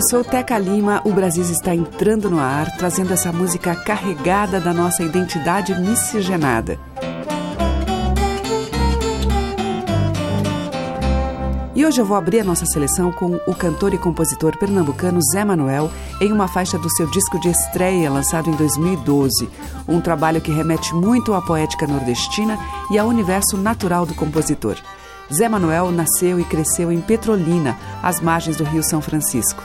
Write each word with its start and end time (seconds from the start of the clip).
Eu 0.00 0.08
sou 0.08 0.24
Teca 0.24 0.56
Lima. 0.56 1.02
O 1.04 1.12
Brasil 1.12 1.42
está 1.42 1.74
entrando 1.74 2.30
no 2.30 2.40
ar, 2.40 2.74
trazendo 2.78 3.12
essa 3.12 3.30
música 3.30 3.74
carregada 3.74 4.58
da 4.58 4.72
nossa 4.72 5.02
identidade 5.02 5.78
miscigenada. 5.78 6.78
E 11.74 11.84
hoje 11.84 12.00
eu 12.00 12.06
vou 12.06 12.16
abrir 12.16 12.40
a 12.40 12.44
nossa 12.44 12.64
seleção 12.64 13.12
com 13.12 13.38
o 13.46 13.54
cantor 13.54 13.92
e 13.92 13.98
compositor 13.98 14.56
pernambucano 14.56 15.20
Zé 15.34 15.44
Manuel 15.44 15.90
em 16.18 16.32
uma 16.32 16.48
faixa 16.48 16.78
do 16.78 16.88
seu 16.96 17.06
disco 17.10 17.38
de 17.38 17.50
estreia 17.50 18.10
lançado 18.10 18.48
em 18.48 18.54
2012, 18.54 19.50
um 19.86 20.00
trabalho 20.00 20.40
que 20.40 20.50
remete 20.50 20.94
muito 20.94 21.34
à 21.34 21.42
poética 21.42 21.86
nordestina 21.86 22.58
e 22.90 22.98
ao 22.98 23.06
universo 23.06 23.58
natural 23.58 24.06
do 24.06 24.14
compositor. 24.14 24.78
Zé 25.30 25.46
Manuel 25.46 25.92
nasceu 25.92 26.40
e 26.40 26.44
cresceu 26.44 26.90
em 26.90 27.02
Petrolina, 27.02 27.78
às 28.02 28.18
margens 28.18 28.56
do 28.56 28.64
Rio 28.64 28.82
São 28.82 29.02
Francisco. 29.02 29.62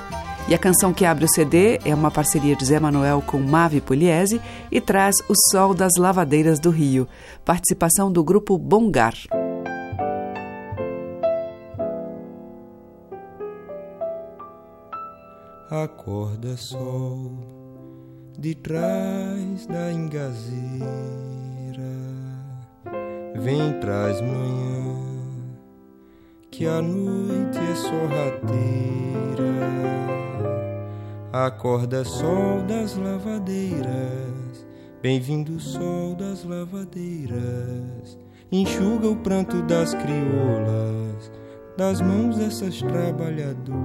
E 0.47 0.53
a 0.53 0.59
canção 0.59 0.93
que 0.93 1.05
abre 1.05 1.25
o 1.25 1.27
CD 1.27 1.79
é 1.83 1.95
uma 1.95 2.11
parceria 2.11 2.55
de 2.55 2.63
Zé 2.63 2.79
Manuel 2.79 3.19
com 3.25 3.39
Mave 3.39 3.81
Pugliese 3.81 4.39
e 4.71 4.79
traz 4.79 5.15
O 5.27 5.33
Sol 5.49 5.73
das 5.73 5.93
Lavadeiras 5.97 6.59
do 6.59 6.69
Rio, 6.69 7.07
participação 7.43 8.11
do 8.11 8.23
grupo 8.23 8.55
Bongar. 8.55 9.15
Acorda 15.71 16.55
sol 16.57 17.31
de 18.37 18.53
trás 18.53 19.65
da 19.65 19.91
engazeira, 19.91 20.53
vem 23.35 23.73
traz 23.79 24.21
manhã 24.21 24.95
que 26.51 26.67
a 26.67 26.83
noite 26.83 27.57
é 27.57 27.75
sorrateira. 27.75 28.85
Acorda 31.37 32.05
sol 32.05 32.61
das 32.65 32.95
lavadeiras, 32.95 34.65
bem-vindo 35.01 35.59
sol 35.59 36.15
das 36.15 36.45
lavadeiras. 36.45 38.17
Enxuga 38.49 39.09
o 39.09 39.17
pranto 39.17 39.61
das 39.63 39.93
crioulas, 39.95 41.29
das 41.75 41.99
mãos 41.99 42.37
dessas 42.37 42.81
trabalhadoras. 42.81 43.75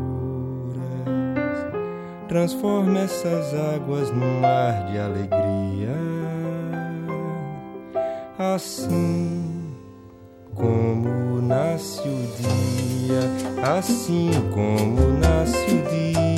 Transforma 2.28 3.00
essas 3.00 3.52
águas 3.52 4.12
num 4.12 4.40
mar 4.40 4.86
de 4.86 4.98
alegria. 5.00 5.96
Assim 8.38 9.74
como 10.54 11.42
nasce 11.42 12.08
o 12.08 12.28
dia, 12.36 13.22
assim 13.76 14.30
como 14.54 15.18
nasce 15.18 15.64
o 15.64 15.90
dia, 15.90 16.29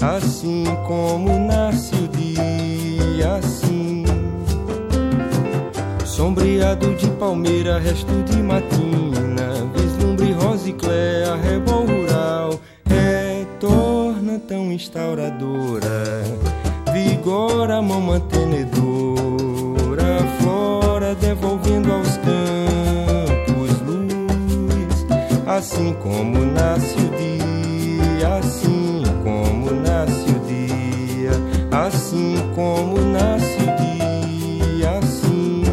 assim 0.00 0.64
como 0.86 1.38
nasce 1.46 1.94
o 1.94 2.08
dia, 2.08 3.36
assim. 3.36 4.04
Sombreado 6.04 6.94
de 6.94 7.08
palmeira, 7.10 7.78
resto 7.78 8.12
de 8.24 8.42
matina, 8.42 9.70
vislumbre 9.74 10.32
rosiclé, 10.32 11.24
arrebol 11.28 11.84
rural, 11.86 12.58
retorna 12.86 14.38
tão 14.48 14.72
instauradora, 14.72 16.22
vigora 16.92 17.82
mão 17.82 18.00
mantenedora, 18.00 18.76
flora 20.40 21.14
devolvendo 21.16 21.92
aos 21.92 22.16
campos 22.16 23.80
luz, 23.82 25.06
assim 25.46 25.92
como 26.02 26.46
nasce 26.46 26.96
o 26.96 27.10
dia, 27.18 28.36
assim 28.38 28.75
como 29.26 29.72
nasce 29.72 30.30
o 30.30 30.38
dia, 30.46 31.32
assim 31.72 32.36
como 32.54 33.00
nasce 33.00 33.56
o 33.56 34.78
dia, 34.78 34.98
assim. 34.98 35.64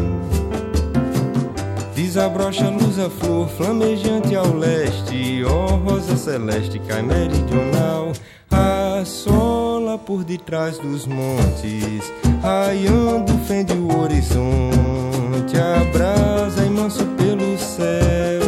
Desabrocha 1.94 2.68
luz 2.68 2.98
a 2.98 3.08
flor, 3.08 3.48
flamejante 3.48 4.34
ao 4.34 4.52
leste, 4.56 5.44
ó 5.44 5.66
oh, 5.66 5.76
rosa 5.88 6.16
celeste, 6.16 6.80
cai 6.80 7.02
meridional, 7.02 8.12
assola 8.50 9.98
por 9.98 10.24
detrás 10.24 10.76
dos 10.78 11.06
montes, 11.06 12.12
raiando 12.42 13.38
fende 13.46 13.72
o 13.72 14.00
horizonte, 14.00 15.56
abrasa 15.56 16.66
imenso 16.66 17.06
pelo 17.16 17.56
céu, 17.56 18.42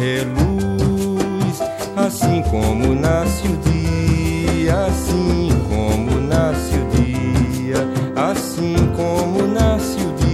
é 0.00 0.24
luz, 0.24 1.60
assim 1.94 2.42
como 2.44 2.94
nasce 2.94 3.46
o 3.46 3.56
dia, 3.58 3.97
assim 4.70 5.48
como 5.68 6.20
nasce 6.20 6.74
o 6.74 6.88
dia, 6.90 7.76
assim 8.16 8.76
como 8.96 9.46
nasce 9.46 9.98
o 10.00 10.12
dia, 10.14 10.27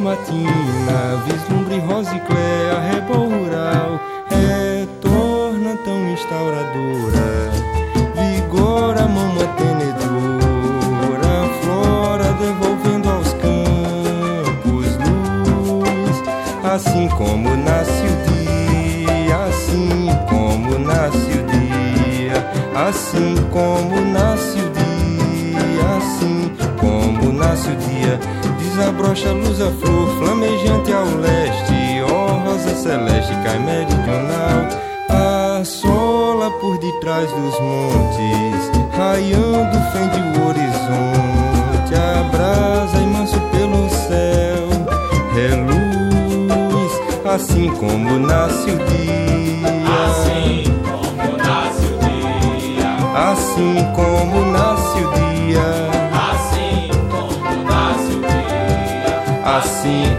matina, 0.00 1.22
vislumbre 1.26 1.78
rosa 1.80 2.16
e 2.16 2.20
claro. 2.20 2.39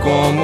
Como 0.01 0.40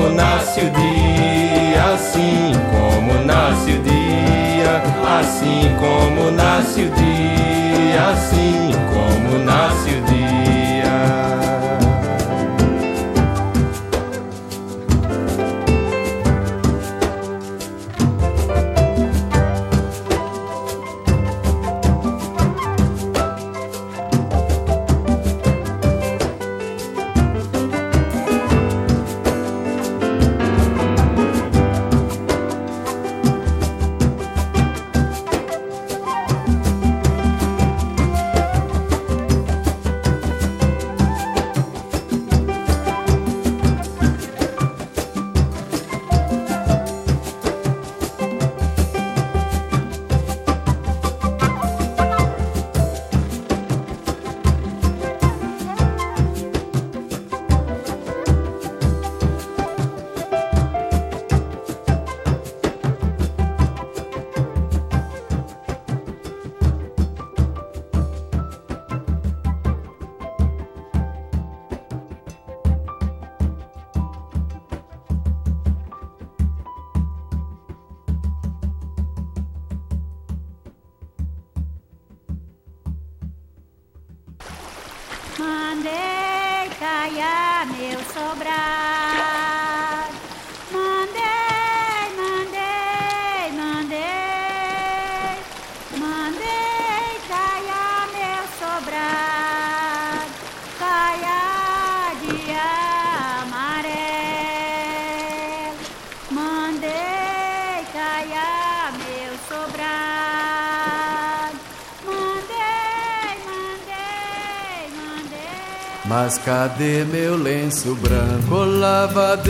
Mas 116.27 116.38
cadê 116.39 117.06
meu 117.06 117.38
lenço 117.38 117.95
branco, 117.95 118.56
lavadeira, 118.65 119.47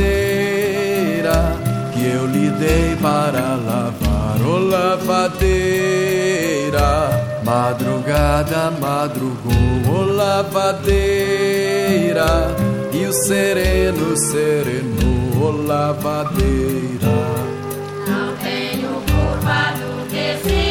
que 1.91 2.05
eu 2.05 2.27
lhe 2.27 2.51
dei 2.51 2.95
para 3.01 3.55
lavar, 3.55 4.39
oh, 4.45 4.59
lavadeira? 4.59 5.49
Madrugada 7.43 8.69
madrugou, 8.79 9.51
oh, 9.91 10.03
lavadeira, 10.03 10.85
e 12.93 13.07
o 13.07 13.13
sereno 13.25 14.15
serenou, 14.15 15.41
ô 15.41 15.45
oh, 15.47 15.65
lavadeira. 15.65 16.77
se 20.43 20.67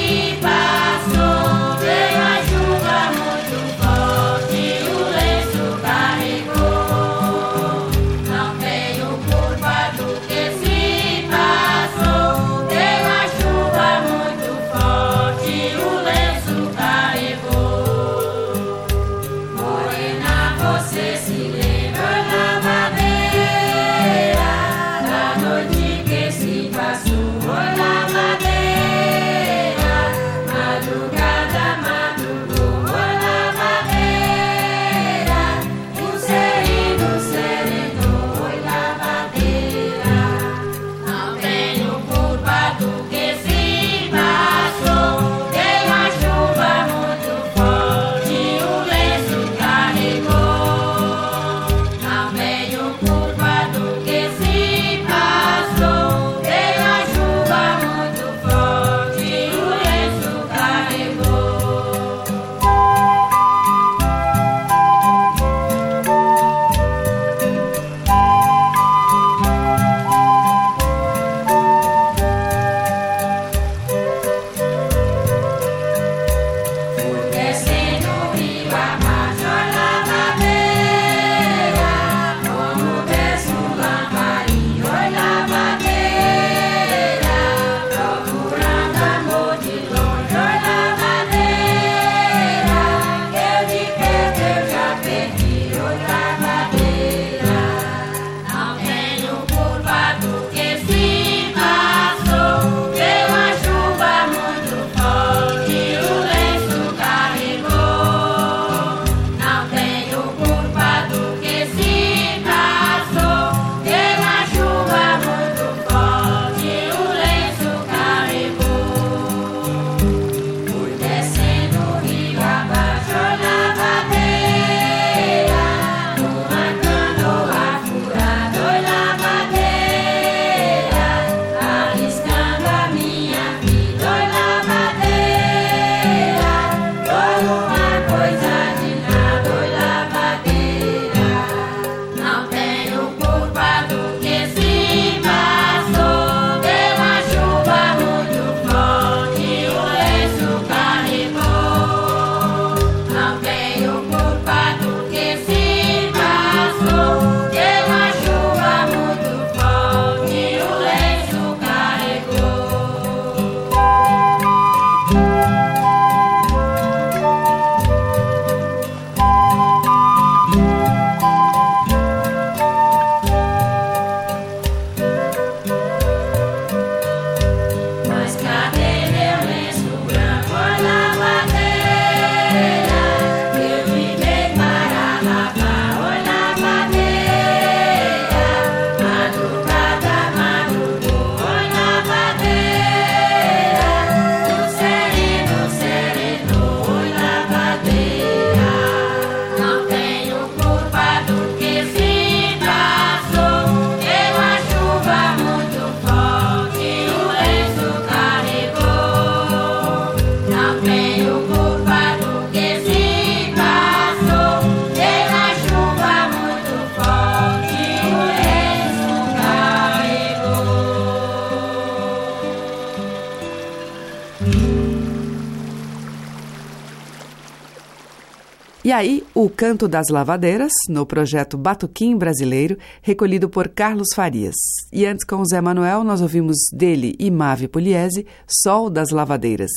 aí, 228.97 229.23
o 229.35 229.49
Canto 229.49 229.87
das 229.87 230.09
Lavadeiras, 230.09 230.73
no 230.88 231.05
projeto 231.05 231.59
Batuquim 231.59 232.17
Brasileiro, 232.17 232.79
recolhido 233.03 233.49
por 233.49 233.69
Carlos 233.69 234.09
Farias. 234.15 234.55
E 234.93 235.05
antes, 235.05 235.25
com 235.25 235.37
o 235.37 235.45
Zé 235.45 235.61
Manuel, 235.61 236.03
nós 236.03 236.21
ouvimos 236.23 236.57
dele 236.73 237.15
e 237.19 237.31
Mave 237.31 237.69
Pugliese, 237.69 238.26
Sol 238.47 238.88
das 238.88 239.11
Lavadeiras. 239.11 239.71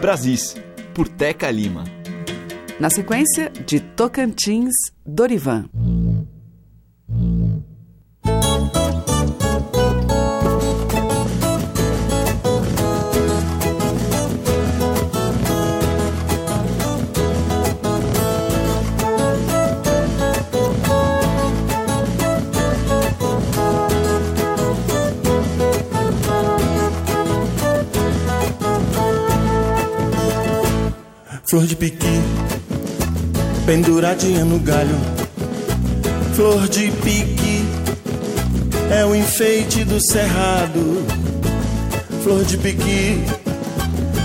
Brasis, 0.00 0.56
por 0.92 1.08
Teca 1.08 1.50
Lima. 1.50 1.84
Na 2.80 2.90
sequência, 2.90 3.50
de 3.64 3.78
Tocantins, 3.78 4.72
Dorivan. 5.06 5.66
Flor 31.52 31.66
de 31.66 31.76
piqui, 31.76 32.22
penduradinha 33.66 34.42
no 34.42 34.58
galho. 34.58 34.96
Flor 36.34 36.66
de 36.66 36.90
piqui, 36.90 37.66
é 38.90 39.04
o 39.04 39.14
enfeite 39.14 39.84
do 39.84 40.00
cerrado. 40.00 41.04
Flor 42.24 42.42
de 42.42 42.56
piqui, 42.56 43.22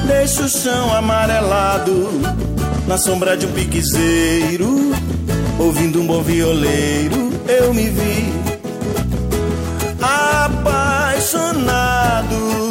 deixa 0.08 0.44
o 0.44 0.48
chão 0.48 0.96
amarelado. 0.96 2.10
Na 2.88 2.98
sombra 2.98 3.36
de 3.36 3.46
um 3.46 3.52
piquezeiro, 3.52 4.94
ouvindo 5.60 6.00
um 6.00 6.08
bom 6.08 6.24
violeiro, 6.24 7.30
eu 7.46 7.74
me 7.74 7.90
vi 7.90 8.32
apaixonado. 10.02 12.67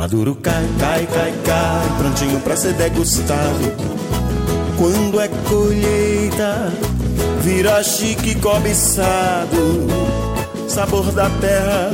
Maduro 0.00 0.34
cai, 0.34 0.66
cai, 0.78 1.06
cai, 1.06 1.34
cai, 1.44 1.88
prontinho 1.98 2.40
pra 2.40 2.56
ser 2.56 2.72
degustado. 2.72 3.70
Quando 4.78 5.20
é 5.20 5.28
colheita, 5.46 6.72
vira 7.42 7.82
chique 7.82 8.34
cobiçado. 8.36 9.86
Sabor 10.66 11.12
da 11.12 11.28
terra, 11.38 11.90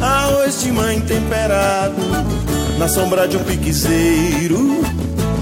arroz 0.00 0.62
de 0.62 0.72
mãe 0.72 0.98
temperado. 1.02 2.00
Na 2.78 2.88
sombra 2.88 3.28
de 3.28 3.36
um 3.36 3.44
piquezeiro, 3.44 4.80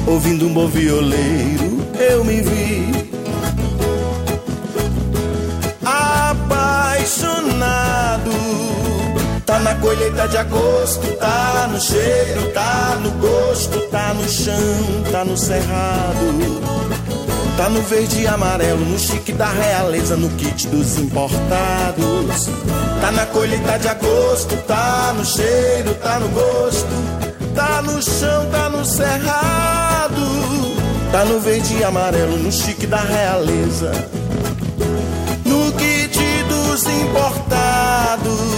ouvindo 0.04 0.48
um 0.48 0.52
bom 0.52 0.66
violeiro, 0.66 1.78
eu 1.96 2.24
me 2.24 2.40
vi. 2.40 3.07
Colheita 9.80 10.28
de 10.28 10.36
agosto, 10.36 11.06
tá 11.18 11.68
no 11.70 11.80
cheiro, 11.80 12.50
tá 12.52 12.98
no 13.00 13.10
gosto, 13.12 13.80
tá 13.90 14.14
no 14.14 14.28
chão, 14.28 15.02
tá 15.10 15.24
no 15.24 15.36
cerrado. 15.36 16.78
Tá 17.56 17.68
no 17.68 17.82
verde 17.82 18.20
e 18.20 18.26
amarelo, 18.28 18.84
no 18.84 18.96
chique 18.96 19.32
da 19.32 19.48
realeza, 19.50 20.16
no 20.16 20.28
kit 20.30 20.68
dos 20.68 20.96
importados. 20.96 22.48
Tá 23.00 23.10
na 23.10 23.26
colheita 23.26 23.78
de 23.78 23.88
agosto, 23.88 24.56
tá 24.66 25.12
no 25.16 25.24
cheiro, 25.24 25.92
tá 25.94 26.20
no 26.20 26.28
gosto, 26.28 26.86
tá 27.56 27.82
no 27.82 28.00
chão, 28.00 28.46
tá 28.50 28.68
no 28.68 28.84
cerrado. 28.84 30.22
Tá 31.10 31.24
no 31.24 31.40
verde 31.40 31.78
e 31.78 31.84
amarelo, 31.84 32.36
no 32.36 32.52
chique 32.52 32.86
da 32.86 33.00
realeza, 33.00 33.90
no 35.44 35.72
kit 35.72 36.18
dos 36.48 36.84
importados. 36.84 38.57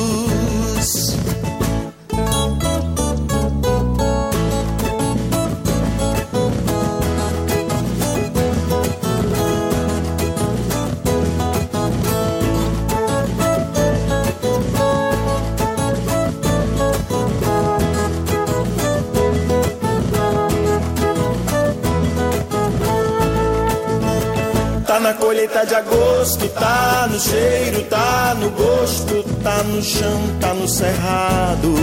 Na 25.11 25.15
colheita 25.15 25.67
de 25.67 25.75
agosto, 25.75 26.49
tá 26.51 27.09
no 27.11 27.19
cheiro, 27.19 27.83
tá 27.85 28.37
no 28.39 28.49
gosto, 28.51 29.25
tá 29.43 29.61
no 29.65 29.83
chão, 29.83 30.21
tá 30.41 30.55
no 30.55 30.69
cerrado. 30.69 31.75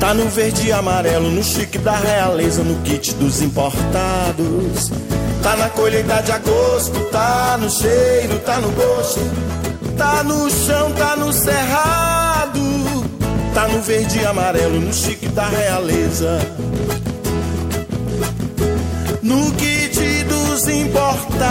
Tá 0.00 0.12
no 0.14 0.28
verde 0.28 0.66
e 0.66 0.72
amarelo, 0.72 1.30
no 1.30 1.44
chique 1.44 1.78
da 1.78 1.94
realeza, 1.96 2.64
no 2.64 2.74
kit 2.82 3.14
dos 3.14 3.40
importados. 3.40 4.90
Tá 5.42 5.56
na 5.56 5.70
colheita 5.70 6.20
de 6.22 6.32
agosto, 6.32 6.98
tá 7.12 7.56
no 7.60 7.70
cheiro, 7.70 8.38
tá 8.40 8.58
no 8.58 8.70
gosto, 8.70 9.20
tá 9.96 10.24
no 10.24 10.50
chão, 10.50 10.92
tá 10.94 11.14
no 11.14 11.32
cerrado. 11.32 12.60
Tá 13.54 13.68
no 13.68 13.80
verde 13.80 14.18
e 14.18 14.26
amarelo, 14.26 14.80
no 14.80 14.92
chique 14.92 15.28
da 15.28 15.46
realeza. 15.46 16.40
No 19.22 19.52
kit 19.52 20.24
dos 20.24 20.66
importados. 20.66 21.47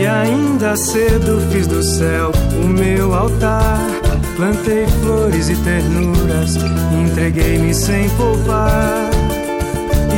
E 0.00 0.06
ainda 0.06 0.74
cedo 0.76 1.38
fiz 1.52 1.66
do 1.66 1.82
céu 1.82 2.32
o 2.64 2.66
meu 2.66 3.12
altar. 3.12 3.78
Plantei 4.34 4.86
flores 5.02 5.50
e 5.50 5.56
ternuras, 5.56 6.56
entreguei-me 6.90 7.74
sem 7.74 8.08
poupar. 8.16 9.10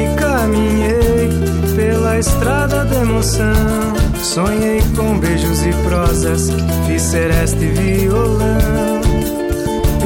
E 0.00 0.20
caminhei 0.20 1.30
pela 1.74 2.16
estrada 2.16 2.88
emoção. 2.96 3.92
Sonhei 4.22 4.80
com 4.94 5.18
beijos 5.18 5.66
e 5.66 5.72
prosas, 5.82 6.50
fiz 6.86 7.02
seresta 7.02 7.58
e 7.58 7.68
violão. 7.70 9.00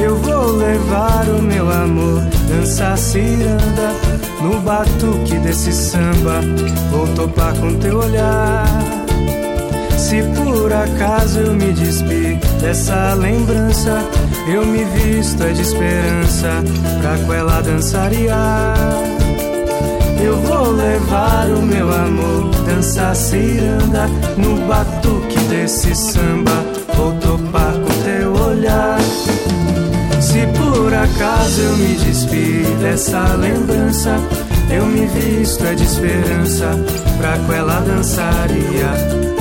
Eu 0.03 0.15
vou 0.15 0.53
levar 0.53 1.27
o 1.29 1.39
meu 1.39 1.71
amor, 1.71 2.23
dançar 2.49 2.97
ciranda 2.97 3.93
no 4.41 4.59
batuque 4.61 5.37
desse 5.37 5.71
samba. 5.71 6.41
Vou 6.89 7.07
topar 7.09 7.53
com 7.59 7.75
teu 7.75 7.99
olhar. 7.99 8.96
Se 10.07 10.23
por 10.23 10.71
acaso 10.71 11.37
eu 11.37 11.53
me 11.53 11.73
despi 11.73 12.39
dessa 12.61 13.13
lembrança, 13.13 14.01
eu 14.47 14.65
me 14.65 14.85
visto 14.85 15.43
é 15.43 15.51
de 15.51 15.61
esperança 15.61 16.63
pra 17.01 17.17
com 17.17 17.33
ela 17.33 17.59
dançariar. 17.59 19.03
Eu 20.23 20.37
vou 20.37 20.71
levar 20.71 21.49
o 21.49 21.61
meu 21.61 21.93
amor, 21.93 22.51
dançar 22.65 23.13
ciranda 23.17 24.07
no 24.37 24.65
batuque 24.65 25.37
desse 25.49 25.93
samba. 25.93 26.63
Vou 26.95 27.11
topar 27.15 27.73
com 27.73 28.03
teu 28.05 28.33
olhar. 28.47 29.01
Se 30.21 30.47
por 30.57 30.93
acaso 30.93 31.59
eu 31.59 31.75
me 31.75 31.95
despi 31.95 32.63
dessa 32.79 33.33
lembrança, 33.33 34.15
eu 34.71 34.85
me 34.85 35.05
visto 35.05 35.65
é 35.65 35.75
de 35.75 35.83
esperança 35.83 36.79
pra 37.19 37.37
com 37.39 37.51
ela 37.51 37.81
dançaria. 37.81 39.36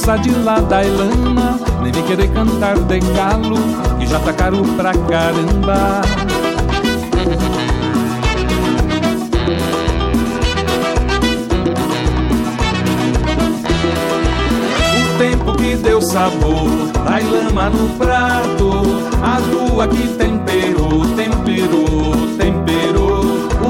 Jussa 0.00 0.16
de 0.16 0.30
lá 0.30 0.58
da 0.60 0.82
Ilana, 0.82 1.60
nem 1.82 1.92
vem 1.92 2.02
querer 2.04 2.28
cantar 2.28 2.78
de 2.78 3.00
galo, 3.00 3.56
que 3.98 4.06
já 4.06 4.18
tá 4.18 4.32
caro 4.32 4.64
pra 4.74 4.94
caramba. 4.94 6.00
O 14.96 15.18
tempo 15.18 15.52
que 15.58 15.76
deu 15.76 16.00
sabor, 16.00 16.70
dai 17.04 17.22
lama 17.22 17.68
no 17.68 17.90
prato, 17.98 18.70
a 19.22 19.38
lua 19.38 19.86
que 19.86 20.08
temperou, 20.16 21.04
temperou, 21.14 22.14
temperou. 22.38 23.20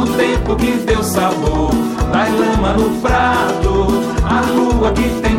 O 0.00 0.06
tempo 0.16 0.54
que 0.54 0.70
deu 0.86 1.02
sabor 1.02 1.70
Dai 2.12 2.30
lama 2.32 2.72
no 2.72 3.00
prato. 3.00 3.86
A 4.24 4.40
lua 4.52 4.92
que 4.92 5.02
temperou, 5.02 5.29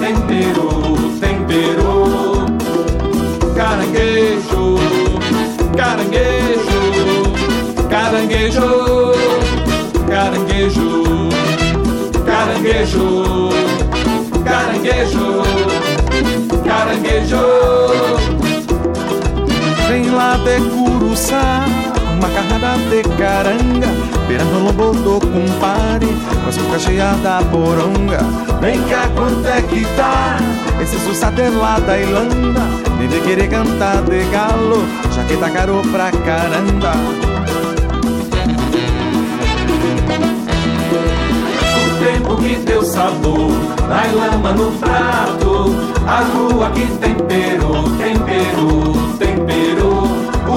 temperou, 0.00 0.96
temperou 1.20 2.46
Caranguejo, 3.54 4.78
caranguejo 5.76 6.80
Caranguejo, 7.88 9.12
caranguejo 10.08 11.02
Caranguejo, 12.24 13.50
caranguejo 14.44 15.70
Caranguejo. 16.70 17.36
Vem 19.88 20.10
lá 20.10 20.36
de 20.36 20.60
Curuçá, 20.70 21.64
uma 22.20 22.28
carrada 22.28 22.76
de 22.90 23.02
caranga, 23.16 23.88
beirando 24.28 24.58
o 24.58 24.64
lombo 24.64 24.92
do 24.92 25.20
cumpare, 25.20 26.06
com 26.42 26.48
as 26.50 26.58
bocas 26.58 26.82
cheias 26.82 27.16
da 27.22 27.40
poronga. 27.50 28.18
Vem 28.60 28.78
cá, 28.82 29.08
quanto 29.14 29.46
é 29.48 29.62
que 29.62 29.86
tá? 29.96 30.36
Esse 30.82 30.98
sussate 30.98 31.48
lá 31.48 31.78
da 31.78 31.98
Irlanda, 31.98 32.60
nem 32.98 33.08
de 33.08 33.20
querer 33.20 33.48
cantar 33.48 34.02
de 34.02 34.22
galo, 34.24 34.84
já 35.14 35.24
que 35.24 35.36
tá 35.38 35.48
caro 35.48 35.80
pra 35.90 36.10
caramba. 36.10 36.92
O 41.86 42.04
tempo 42.04 42.36
que 42.36 42.56
deu 42.56 42.84
sabor, 42.84 43.50
da 43.88 44.12
lama 44.12 44.52
no 44.52 44.72
prato, 44.72 45.74
a 46.06 46.20
lua 46.36 46.70
que 46.70 46.86
temperou, 46.98 47.84
temperou, 47.96 48.94
temperou. 49.18 50.09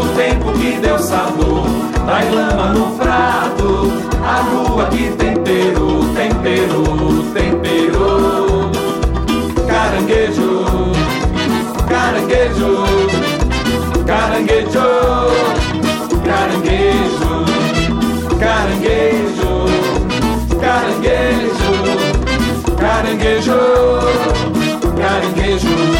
O 0.03 0.07
tempo 0.17 0.51
que 0.59 0.77
deu 0.81 0.99
sabor, 0.99 1.63
da 2.05 2.19
lama 2.29 2.73
no 2.73 2.97
prato, 2.97 3.89
a 4.21 4.41
lua 4.51 4.85
que 4.87 5.09
temperou, 5.11 6.03
temperou, 6.13 7.23
temperou. 7.33 8.69
Caranguejo, 9.65 10.65
caranguejo, 11.87 12.83
caranguejo, 14.05 14.87
caranguejo, 16.25 17.45
caranguejo, 18.39 19.51
caranguejo, 20.59 21.71
caranguejo, 22.77 23.59
caranguejo. 24.97 25.92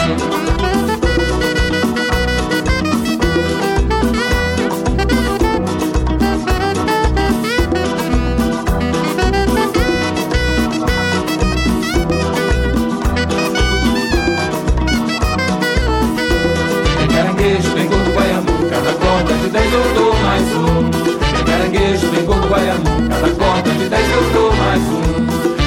Dez 19.54 19.72
eu 19.72 19.84
dou 19.94 20.14
mais 20.16 20.42
um. 20.42 20.90
Tem 20.90 21.46
caranguejo, 21.46 22.08
tem 22.08 22.26
gordo, 22.26 22.50
baiano, 22.50 22.84
cada 23.08 23.30
corda 23.30 23.70
de 23.70 23.88
dez 23.88 24.10
eu 24.10 24.24
dou 24.34 24.52
mais 24.56 24.82
um. 24.82 25.04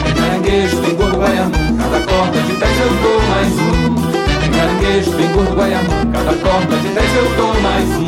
Tem 0.03 0.15
caranguejo, 0.15 0.77
tem 0.79 0.95
gordo, 0.97 1.19
baiano, 1.19 1.53
cada 1.79 2.01
corda 2.01 2.41
de 2.41 2.53
dez 2.57 2.81
eu 2.81 2.91
dou 3.01 3.23
mais 3.31 3.53
um. 3.63 3.95
Tem 4.41 4.51
caranguejo, 4.51 5.13
tem 5.13 5.29
gordo, 5.33 5.55
baiano, 5.55 5.89
cada 6.13 6.33
corda 6.35 6.77
de 6.77 6.89
dez 6.89 7.15
eu 7.15 7.37
dou 7.37 7.61
mais 7.63 7.89
um. 7.95 8.07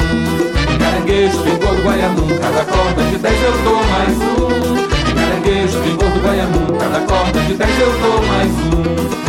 Tem 0.66 0.78
caranguejo, 0.78 1.38
tem 1.44 1.56
gordo, 1.58 1.82
baiano, 1.84 2.26
cada 2.40 2.64
corda 2.64 3.02
de 3.04 3.18
dez 3.18 3.42
eu 3.42 3.52
dou 3.62 3.84
mais 3.84 4.18
um. 4.18 4.88
Tem 5.06 5.14
caranguejo, 5.14 5.78
tem 5.78 5.96
gordo, 5.96 6.20
baiano, 6.20 6.78
cada 6.78 7.00
corda 7.06 7.40
de 7.40 7.54
dez 7.54 7.78
eu 7.78 7.92
dou 8.02 8.26
mais 8.26 8.50
um. 8.50 8.82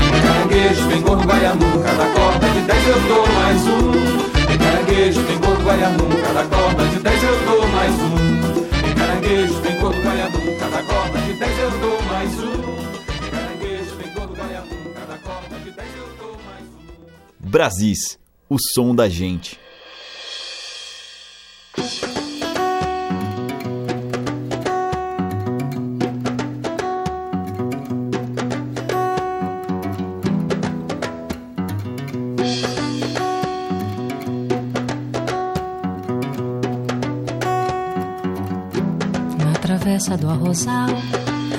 Tem 0.10 0.22
caranguejo, 0.26 0.88
tem 0.90 1.02
gordo, 1.02 1.28
baiano, 1.28 1.84
cada 1.86 2.06
corda 2.06 2.50
de 2.50 2.62
dez 2.62 2.88
eu 2.88 3.00
dou 3.08 3.28
mais 3.36 3.62
um 3.68 4.39
caranguejo 4.70 5.26
tem 5.26 5.40
coco, 5.40 5.62
guaiabu, 5.64 6.06
cada 6.22 6.44
corda 6.46 6.86
de 6.86 7.00
10 7.00 7.24
eu 7.24 7.46
dou 7.46 7.68
mais 7.70 7.94
um. 7.94 8.90
Em 8.90 8.96
caranguejo 8.96 9.62
tem 9.62 9.80
coco, 9.80 10.00
guaiabu, 10.00 10.60
cada 10.60 10.84
corda 10.84 11.20
de 11.22 11.34
dez 11.34 11.60
eu 11.60 11.72
dou 11.80 12.02
mais 12.04 12.40
um. 12.40 13.32
Caranguejo 13.32 13.96
tem 13.96 14.14
coco, 14.14 14.34
guaiabu, 14.36 14.76
cada 14.94 15.18
corda 15.18 15.60
de 15.60 15.72
10 15.72 15.88
eu 15.98 16.08
dou 16.20 16.38
mais 16.46 16.66
um. 16.66 17.50
Brasis, 17.50 18.20
o 18.48 18.58
som 18.60 18.94
da 18.94 19.10
gente. 19.10 19.60
rosal, 40.50 40.90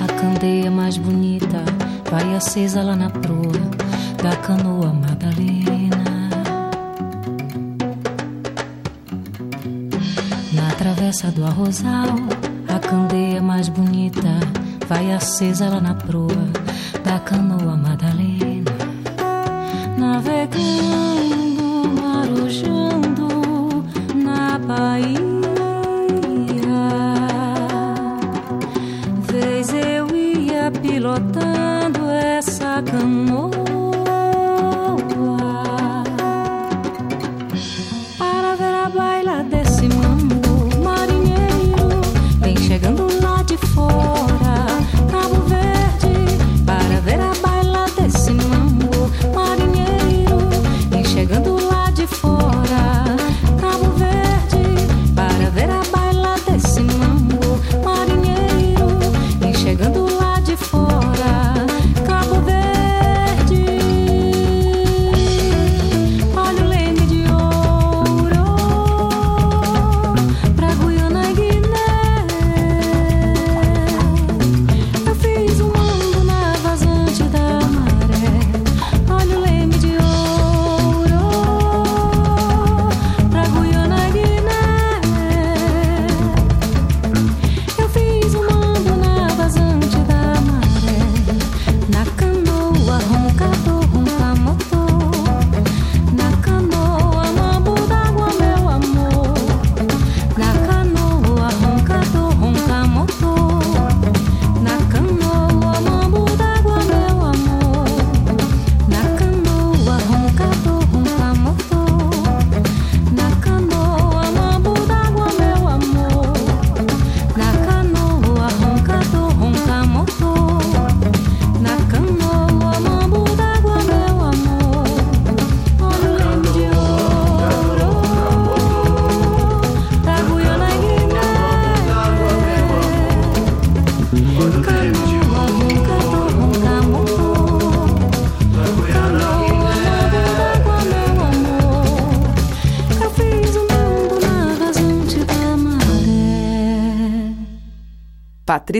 a 0.03 0.07
candeia 0.19 0.69
mais 0.69 0.97
bonita 0.97 1.63
vai 2.09 2.35
acesa 2.35 2.83
lá 2.83 2.93
na 2.93 3.09
proa 3.09 3.63
da 4.21 4.35
canoa 4.35 4.91
Madalena. 4.91 6.29
Na 10.51 10.75
travessa 10.77 11.31
do 11.31 11.45
arrozal, 11.45 12.17
a 12.67 12.79
candeia 12.79 13.41
mais 13.41 13.69
bonita 13.69 14.27
vai 14.89 15.13
acesa 15.13 15.69
lá 15.69 15.79
na 15.79 15.95
proa 15.95 16.49
da 17.05 17.17
canoa 17.17 17.77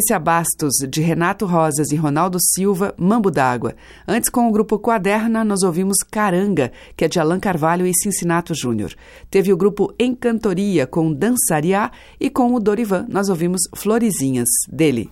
Patrícia 0.01 0.17
Bastos, 0.17 0.73
de 0.89 0.99
Renato 0.99 1.45
Rosas 1.45 1.91
e 1.91 1.95
Ronaldo 1.95 2.39
Silva, 2.41 2.91
Mambo 2.97 3.29
d'Água. 3.29 3.75
Antes, 4.07 4.31
com 4.31 4.47
o 4.49 4.51
grupo 4.51 4.79
Quaderna, 4.79 5.43
nós 5.43 5.61
ouvimos 5.61 5.97
Caranga, 6.09 6.71
que 6.97 7.05
é 7.05 7.07
de 7.07 7.19
Alan 7.19 7.39
Carvalho 7.39 7.85
e 7.85 7.93
Cincinnato 7.93 8.55
Júnior. 8.55 8.95
Teve 9.29 9.53
o 9.53 9.57
grupo 9.57 9.93
Encantoria, 9.99 10.87
com 10.87 11.13
Dançariá, 11.13 11.91
e 12.19 12.31
com 12.31 12.51
o 12.55 12.59
Dorivan, 12.59 13.05
nós 13.09 13.29
ouvimos 13.29 13.61
Florezinhas, 13.75 14.49
dele. 14.67 15.07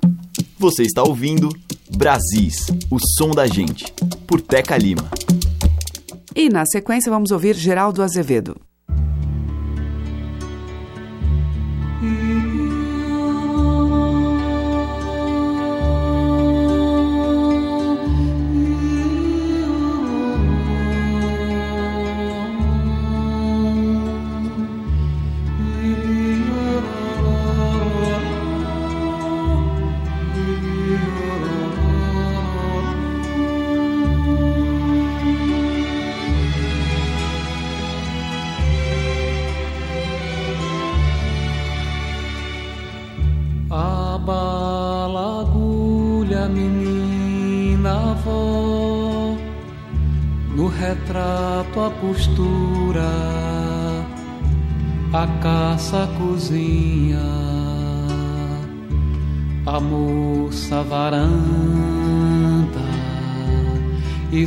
Você 0.57 0.81
está 0.81 1.03
ouvindo 1.03 1.49
Brasis, 1.95 2.65
o 2.89 2.97
som 2.99 3.29
da 3.29 3.45
gente, 3.45 3.93
por 4.25 4.41
Teca 4.41 4.75
Lima. 4.75 5.07
E, 6.35 6.49
na 6.49 6.65
sequência, 6.65 7.11
vamos 7.11 7.29
ouvir 7.29 7.53
Geraldo 7.55 8.01
Azevedo. 8.01 8.55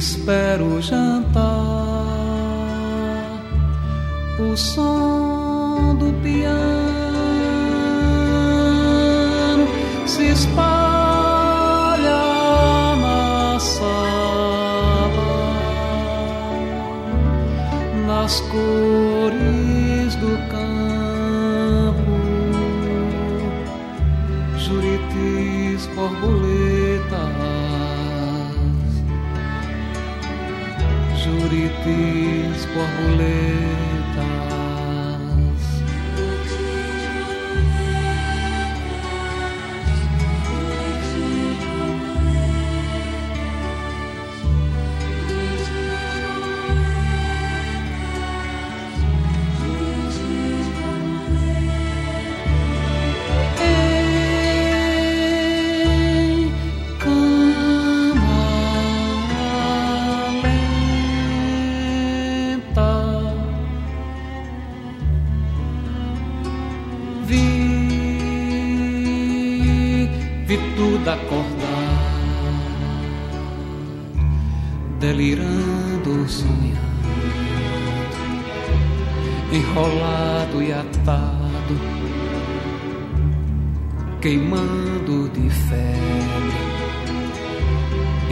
espero 0.02 0.82
jantar. 0.82 1.40
O 4.40 4.56
som 4.56 5.94
do 5.96 6.12
piano 6.20 6.42
se 10.04 10.24
espalha 10.24 10.71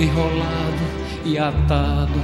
enrolado 0.02 0.84
e 1.24 1.38
atado, 1.38 2.20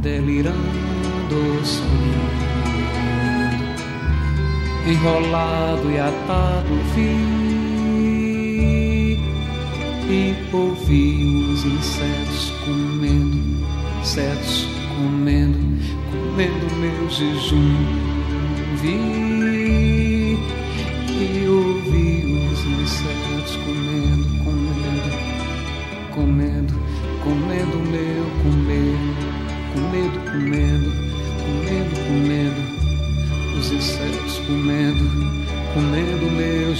delirando, 0.00 1.64
sonhando 1.64 2.50
enrolado 4.86 5.90
e 5.90 5.98
atado 5.98 6.74
vi 6.94 7.60
e 10.12 10.34
ouvi 10.52 11.46
os 11.52 11.64
insetos 11.64 12.52
comendo, 12.64 13.38
insetos 14.00 14.66
comendo, 14.96 15.58
comendo 16.10 16.76
meu 16.76 17.08
jejum. 17.08 17.76
Vi 18.82 20.38
e 21.12 21.46
ouvi 21.46 22.48
os 22.50 22.60
insetos 22.64 23.56
comendo, 23.64 24.29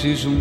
sejam 0.00 0.32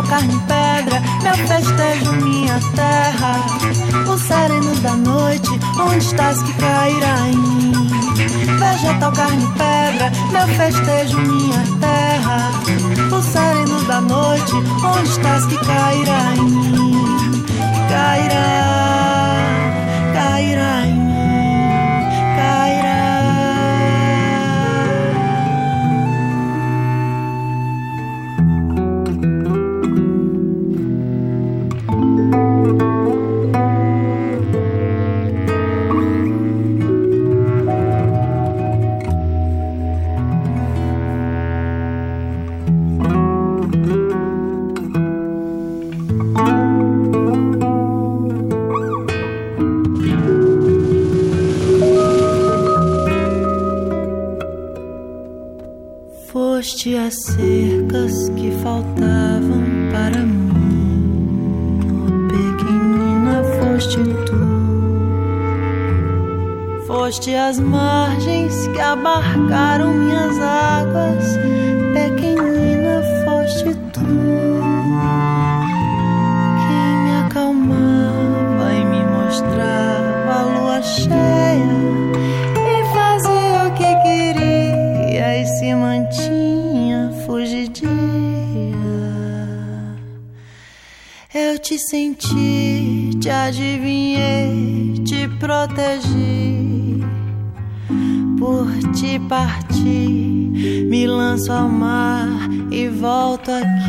Tal 0.00 0.08
carne 0.08 0.34
e 0.34 0.38
pedra, 0.38 1.02
meu 1.22 1.34
festejo, 1.46 2.12
minha 2.12 2.58
terra. 2.74 3.36
O 4.10 4.16
sereno 4.16 4.74
da 4.76 4.96
noite, 4.96 5.50
onde 5.78 5.98
estás 5.98 6.42
que 6.42 6.54
cairá 6.54 7.28
em 7.28 7.36
mim? 7.36 7.86
Vegetal, 8.58 9.12
carne 9.12 9.44
e 9.44 9.48
pedra, 9.58 10.10
meu 10.32 10.48
festejo, 10.56 11.18
minha 11.20 11.62
terra. 11.80 12.50
O 13.14 13.22
sereno 13.22 13.84
da 13.84 14.00
noite, 14.00 14.54
onde 14.82 15.10
estás 15.10 15.44
que 15.44 15.58
cairá 15.58 16.34
em 16.34 16.44
mim? 16.44 17.44
Cairá, 17.90 19.52
cairá 20.14 20.86
em 20.86 20.94
mim. 20.94 20.99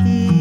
Aqui. 0.01 0.40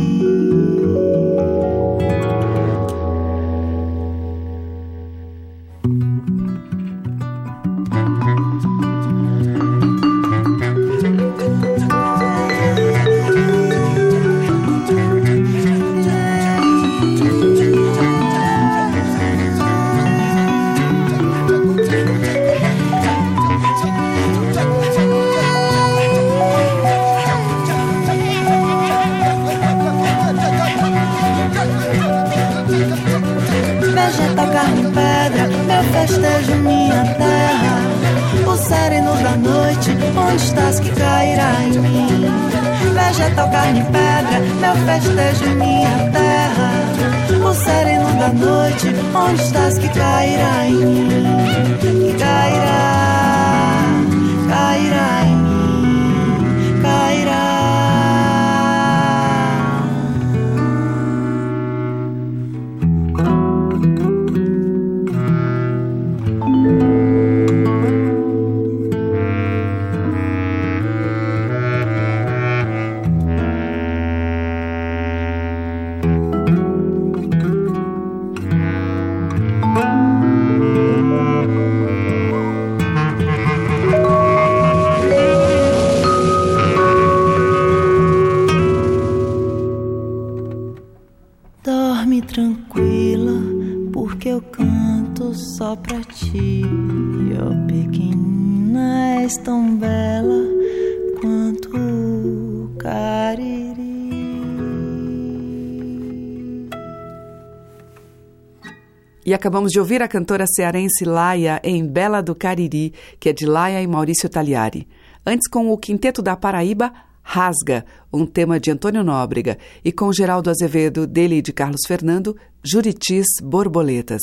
E 109.25 109.35
acabamos 109.35 109.71
de 109.71 109.79
ouvir 109.79 110.03
a 110.03 110.09
cantora 110.09 110.47
cearense 110.47 111.05
Laia 111.05 111.61
em 111.63 111.87
Bela 111.87 112.23
do 112.23 112.35
Cariri, 112.35 112.95
que 113.19 113.29
é 113.29 113.33
de 113.33 113.47
Laia 113.47 113.83
e 113.83 113.87
Maurício 113.87 114.29
Tagliari. 114.29 114.89
Antes, 115.27 115.49
com 115.49 115.71
o 115.71 115.77
Quinteto 115.77 116.23
da 116.23 116.35
Paraíba, 116.37 116.93
Rasga, 117.23 117.85
um 118.13 118.27
tema 118.27 118.59
de 118.59 118.71
Antônio 118.71 119.05
Nóbrega, 119.05 119.59
e 119.85 119.93
com 119.93 120.13
Geraldo 120.13 120.51
Azevedo, 120.51 121.07
dele 121.07 121.37
e 121.37 121.43
de 121.43 121.53
Carlos 121.53 121.83
Fernando, 121.87 122.37
Juritis 122.65 123.27
Borboletas. 123.43 124.23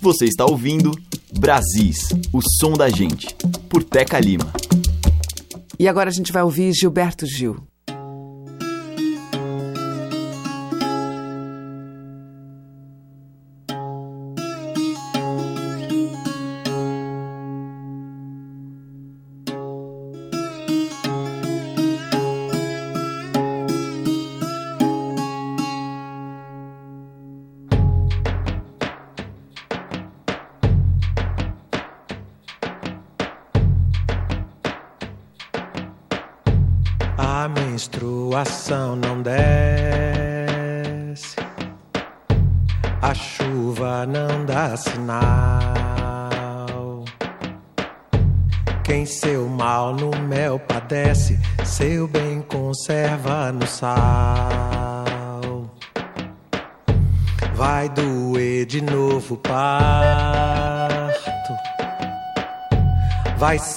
Você 0.00 0.26
está 0.26 0.46
ouvindo 0.46 0.92
Brasis, 1.38 2.08
o 2.32 2.40
som 2.58 2.72
da 2.72 2.88
gente, 2.88 3.34
por 3.68 3.82
Teca 3.82 4.18
Lima. 4.18 4.50
E 5.78 5.88
agora 5.88 6.08
a 6.08 6.12
gente 6.12 6.32
vai 6.32 6.42
ouvir 6.42 6.72
Gilberto 6.72 7.26
Gil. 7.26 7.56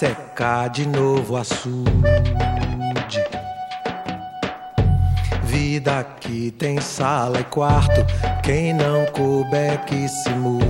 secar 0.03 0.69
de 0.69 0.85
novo 0.85 1.37
açude. 1.37 1.87
Vida 5.43 5.99
aqui 5.99 6.53
tem 6.57 6.81
sala 6.81 7.39
e 7.39 7.43
quarto, 7.45 8.05
quem 8.43 8.73
não 8.73 9.05
couber 9.05 9.85
que 9.85 10.09
se 10.09 10.29
mude. 10.31 10.65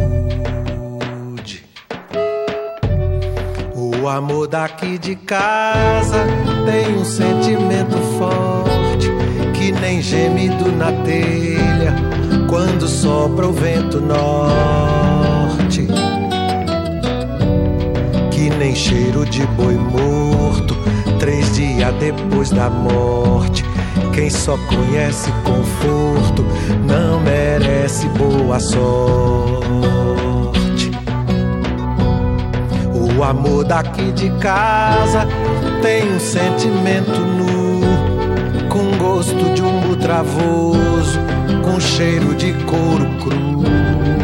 O 3.74 4.08
amor 4.08 4.48
daqui 4.48 5.00
de 5.00 5.16
casa 5.16 6.28
tem 6.68 6.96
um 6.96 7.04
sentimento 7.04 7.98
forte, 8.20 9.10
que 9.58 9.72
nem 9.72 10.00
gemido 10.00 10.72
na 10.74 10.92
telha, 11.04 11.96
quando 12.48 12.88
sopra 12.88 13.48
o 13.48 13.52
vento 13.52 14.00
norte. 14.00 14.93
cheiro 19.14 19.26
de 19.26 19.46
boi 19.48 19.76
morto. 19.76 20.76
Três 21.20 21.56
dias 21.56 21.94
depois 21.96 22.50
da 22.50 22.70
morte, 22.70 23.64
quem 24.12 24.30
só 24.30 24.58
conhece 24.58 25.32
conforto 25.44 26.44
não 26.86 27.20
merece 27.22 28.08
boa 28.10 28.60
sorte. 28.60 28.92
O 32.94 33.24
amor 33.24 33.64
daqui 33.64 34.12
de 34.12 34.30
casa 34.40 35.28
tem 35.82 36.12
um 36.12 36.20
sentimento 36.20 37.20
nu, 37.20 37.82
com 38.70 38.98
gosto 38.98 39.54
de 39.54 39.62
um 39.62 39.96
travoso, 39.96 41.20
com 41.64 41.80
cheiro 41.80 42.34
de 42.36 42.52
couro 42.66 43.08
cru. 43.20 44.23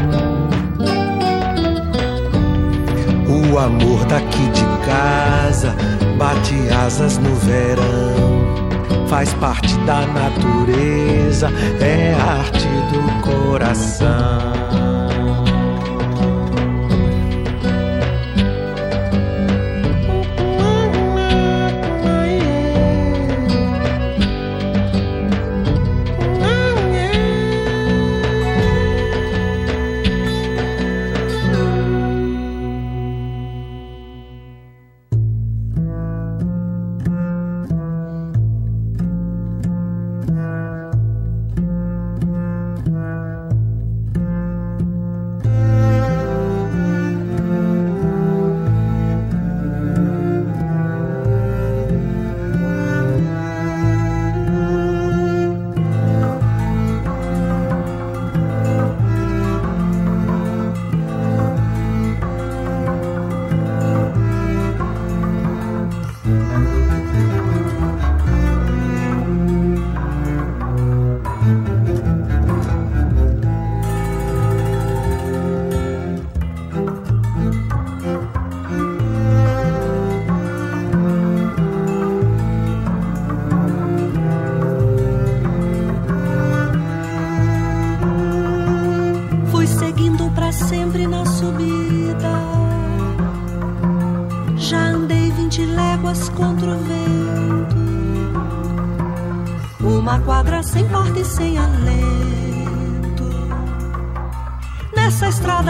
O 3.52 3.58
amor 3.58 4.06
daqui 4.06 4.48
de 4.50 4.64
casa 4.86 5.76
bate 6.18 6.56
asas 6.70 7.18
no 7.18 7.34
verão. 7.36 9.08
Faz 9.08 9.34
parte 9.34 9.76
da 9.80 10.06
natureza, 10.06 11.50
é 11.82 12.14
arte 12.14 12.68
do 12.92 13.22
coração. 13.24 14.89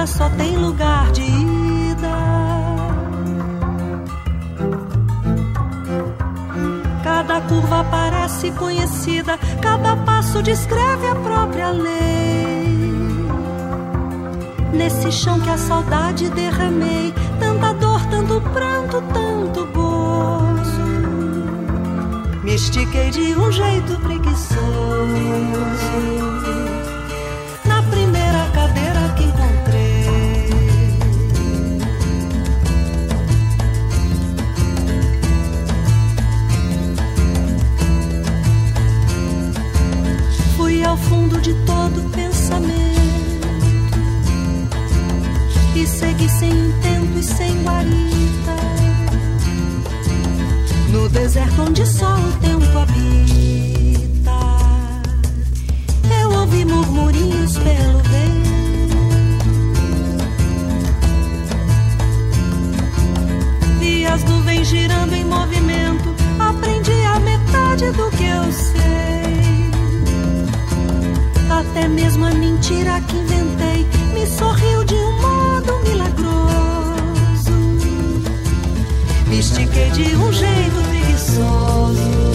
só 0.09 0.29
tem 0.31 0.57
lugar 0.57 1.11
de 1.11 1.21
ida. 1.21 2.17
Cada 7.03 7.41
curva 7.41 7.83
parece 7.89 8.51
conhecida, 8.51 9.37
cada 9.61 9.95
passo 9.97 10.41
descreve 10.41 11.07
a 11.07 11.15
própria 11.15 11.69
lei. 11.69 12.79
Nesse 14.73 15.11
chão 15.11 15.39
que 15.39 15.49
a 15.49 15.57
saudade 15.57 16.29
derramei, 16.29 17.13
tanta 17.39 17.73
dor, 17.73 18.03
tanto 18.07 18.41
pranto, 18.41 19.01
tanto 19.13 19.65
gozo. 19.67 20.79
Me 22.43 22.55
estiquei 22.55 23.11
de 23.11 23.35
um 23.35 23.51
jeito 23.51 23.99
preguiçoso. 23.99 24.59
mesma 72.01 72.31
mentira 72.31 73.01
que 73.01 73.17
inventei 73.17 73.85
me 74.13 74.25
sorriu 74.25 74.85
de 74.85 74.95
um 74.95 75.21
modo 75.21 75.79
milagroso. 75.83 77.51
Me 79.27 79.39
estiquei 79.39 79.89
de 79.91 80.15
um 80.15 80.31
jeito 80.31 80.81
preguiçoso. 80.89 82.28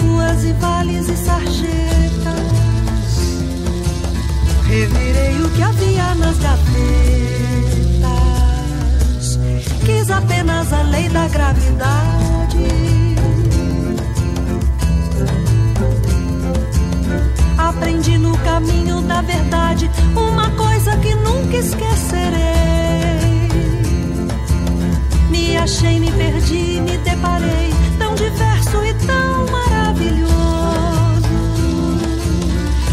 ruas 0.00 0.44
e 0.44 0.52
vales 0.54 1.08
e 1.08 1.16
sarjetas. 1.16 1.70
Revirei 4.66 5.42
o 5.42 5.50
que 5.50 5.62
havia 5.62 6.14
nas 6.14 6.38
gavetas. 6.38 6.60
Quis 9.84 10.10
apenas 10.10 10.72
a 10.72 10.82
lei 10.82 11.08
da 11.08 11.28
gravidade. 11.28 12.58
Aprendi 17.58 18.18
no 18.18 18.36
caminho 18.38 19.00
da 19.02 19.22
verdade 19.22 19.90
uma 20.14 20.50
coisa 20.50 20.96
que 20.98 21.14
nunca 21.14 21.56
esquecerei. 21.56 22.40
Me 25.30 25.56
achei, 25.56 26.00
me 26.00 26.10
perdi, 26.12 26.80
me 26.80 26.96
deparei 26.98 27.79
diverso 28.20 28.84
e 28.84 28.94
tão 29.06 29.46
maravilhoso. 29.46 30.28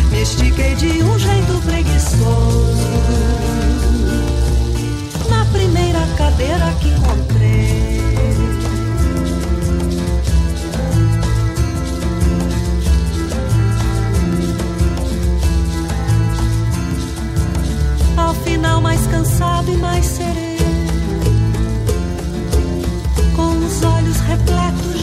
Me 0.09 0.21
estiquei 0.21 0.73
de 0.75 1.03
um 1.03 1.19
jeito 1.19 1.61
preguiçoso. 1.65 2.87
Na 5.29 5.45
primeira 5.45 5.99
cadeira 6.17 6.73
que 6.79 6.87
encontrei. 6.87 7.97
Ao 18.15 18.33
final, 18.33 18.81
mais 18.81 19.05
cansado 19.07 19.69
e 19.69 19.77
mais 19.77 20.05
sereno 20.05 20.46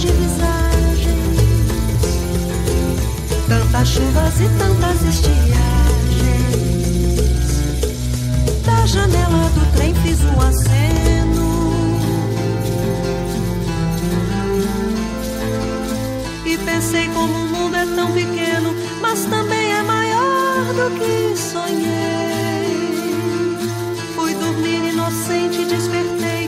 de 0.04 0.12
visagens, 0.12 1.38
tantas 3.48 3.88
chuvas 3.88 4.40
e 4.40 4.48
tantas 4.58 5.02
estiagens. 5.02 5.54
Da 8.66 8.86
janela 8.86 9.48
do 9.54 9.72
trem 9.74 9.94
fiz 9.94 10.20
um 10.24 10.40
aceno. 10.40 11.54
E 16.44 16.58
pensei 16.58 17.08
como 17.08 17.32
o 17.32 17.48
mundo 17.48 17.76
é 17.76 17.86
tão 17.86 18.12
pequeno, 18.12 18.74
mas 19.00 19.24
também 19.24 19.72
é 19.72 19.82
maior 19.82 20.64
do 20.74 20.90
que 20.98 21.34
sonhei. 21.36 22.92
Fui 24.14 24.34
dormir 24.34 24.90
inocente 24.92 25.62
e 25.62 25.64
despertei. 25.64 26.43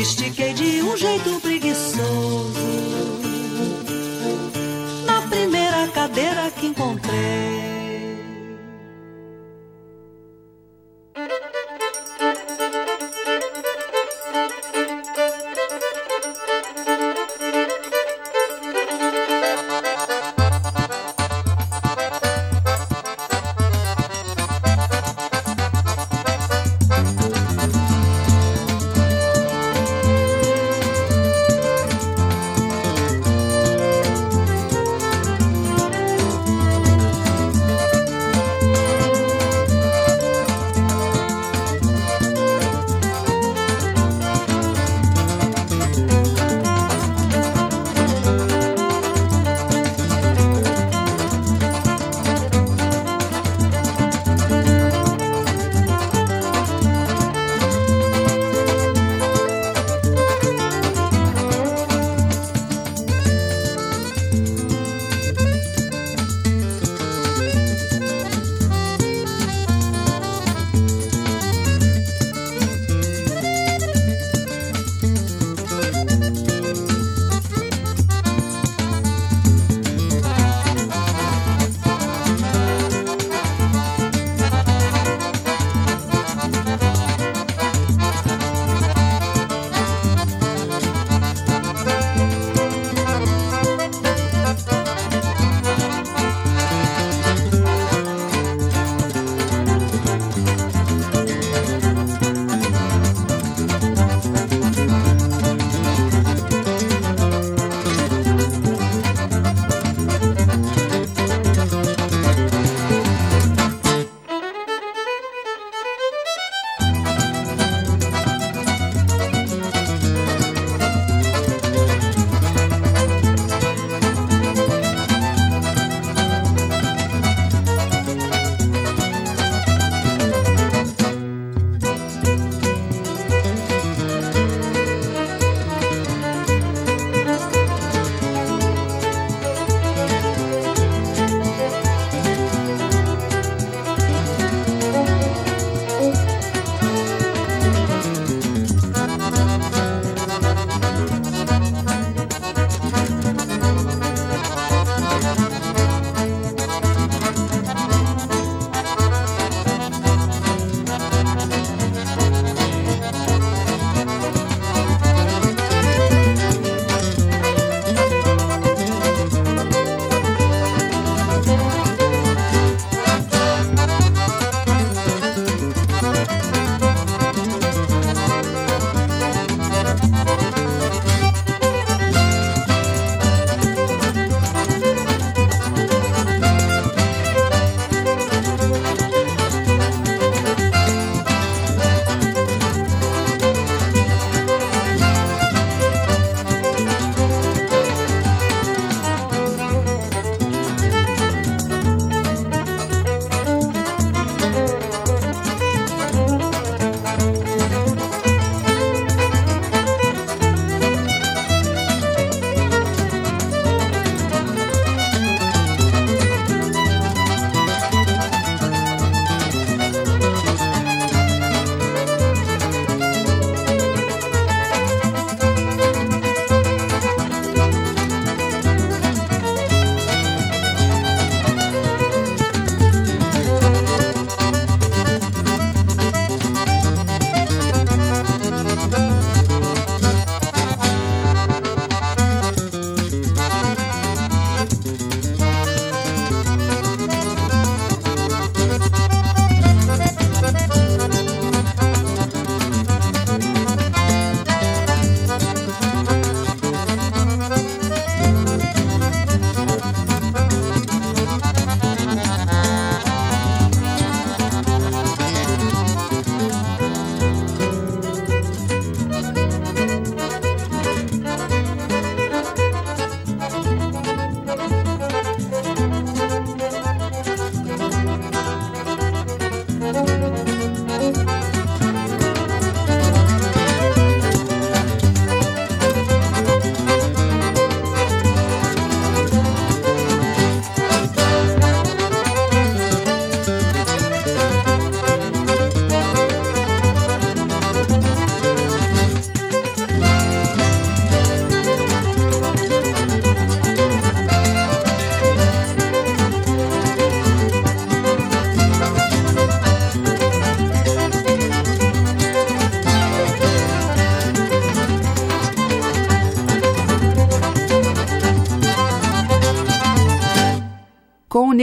Estiquei 0.00 0.52
de 0.52 0.82
um 0.82 0.94
jeito 0.94 1.40
preguiçoso 1.40 1.96
na 5.06 5.22
primeira 5.22 5.88
cadeira 5.88 6.50
que 6.50 6.66
encontrei. 6.66 7.75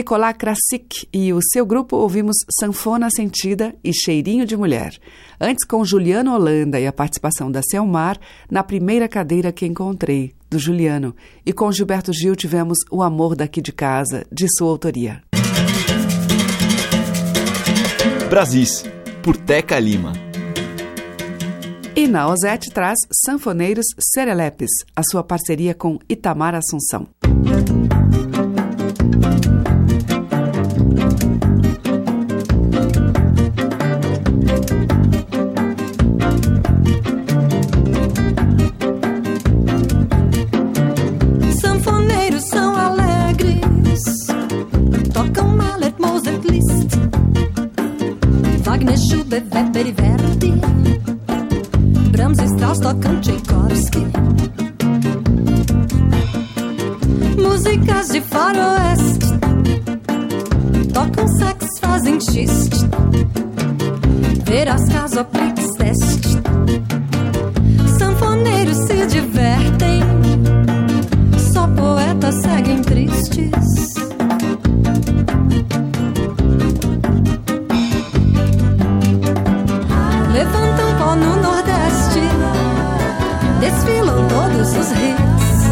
Com 0.04 0.16
Nicolás 0.16 0.36
Krasik 0.38 1.08
e 1.14 1.32
o 1.32 1.40
seu 1.42 1.66
grupo 1.66 1.96
ouvimos 1.96 2.36
Sanfona 2.60 3.10
Sentida 3.10 3.74
e 3.82 3.94
Cheirinho 3.94 4.46
de 4.46 4.58
Mulher. 4.58 5.00
Antes 5.40 5.64
com 5.64 5.84
Juliano 5.86 6.34
Holanda 6.34 6.78
e 6.78 6.86
a 6.86 6.92
participação 6.92 7.50
da 7.50 7.62
Selmar 7.64 8.20
na 8.52 8.62
primeira 8.64 9.08
cadeira 9.08 9.50
que 9.54 9.66
encontrei, 9.66 10.34
do 10.50 10.60
Juliano. 10.60 11.16
E 11.46 11.54
com 11.54 11.72
Gilberto 11.72 12.12
Gil 12.12 12.36
tivemos 12.36 12.80
O 12.92 13.02
Amor 13.02 13.34
Daqui 13.34 13.62
de 13.62 13.72
Casa, 13.72 14.26
de 14.30 14.46
sua 14.58 14.72
autoria. 14.72 15.24
Brasis, 18.30 18.84
por 19.24 19.38
Teca 19.38 19.80
Lima. 19.80 20.12
E 21.96 22.08
na 22.08 22.28
Ozete 22.28 22.72
traz 22.72 23.00
Sanfoneiros 23.26 23.86
Serelepes, 23.98 24.72
a 24.94 25.02
sua 25.02 25.24
parceria 25.24 25.74
com 25.74 25.98
Itamar 26.10 26.56
Assunção. 26.56 27.08
Schubert, 49.34 49.52
Weber 49.52 49.88
e 49.88 49.92
Verdi, 49.92 50.54
Brahms 52.12 52.38
Strauss 52.40 52.80
tocam 52.80 53.20
Tchaikovsky. 53.20 54.06
Músicas 57.42 58.10
de 58.10 58.22
faroeste, 58.22 59.26
tocam 60.94 61.28
sax, 61.40 61.66
fazem 61.80 62.20
xiste, 62.20 62.86
verás 64.46 64.88
caso 64.90 65.22
apliques 65.22 65.74
teste. 65.78 66.30
Sanfoneiros 67.98 68.78
se 68.86 69.08
divertem, 69.08 70.04
só 71.52 71.68
poetas 71.70 72.36
seguem 72.36 72.82
tristes. 72.84 73.94
No 81.16 81.36
Nordeste, 81.36 82.22
desfilam 83.60 84.28
todos 84.28 84.70
os 84.76 84.92
hits. 84.92 85.68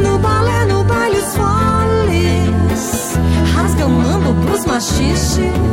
No 0.00 0.18
balé, 0.18 0.64
no 0.66 0.82
baile, 0.82 1.18
os 1.18 1.34
foles 1.36 3.18
rasgam 3.54 3.90
mambo 3.90 4.34
pros 4.44 4.64
machiches. 4.66 5.67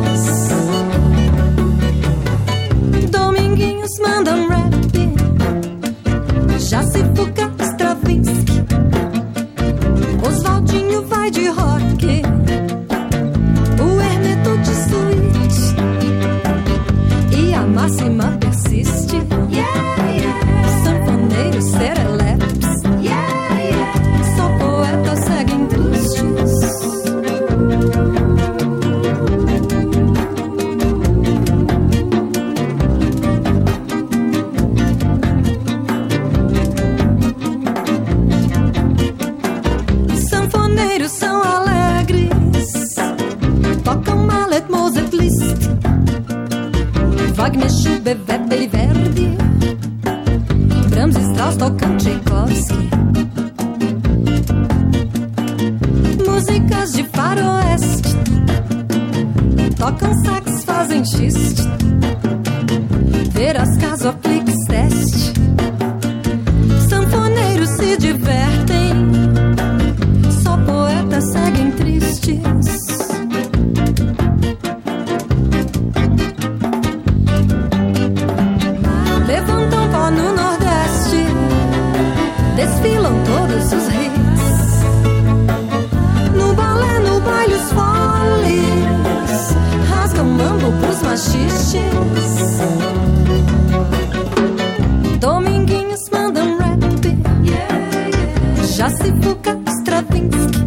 Já 99.05 99.11
se 99.11 99.21
fuga 99.21 99.59
Stravinsky. 99.79 100.65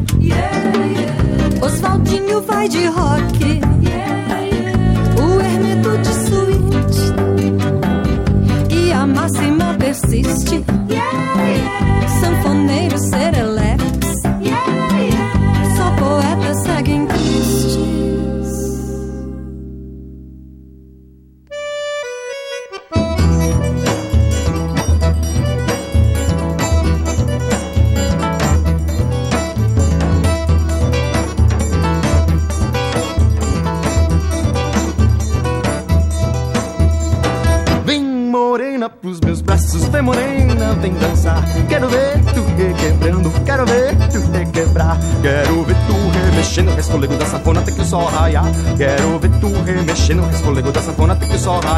Oswaldinho 1.60 2.40
vai 2.42 2.68
de 2.68 2.86
rock, 2.86 3.60
o 5.20 5.40
Hermeto 5.40 5.98
de 5.98 6.12
suíte 6.28 7.14
e 8.74 8.92
a 8.92 9.06
máxima 9.06 9.74
persiste. 9.74 10.77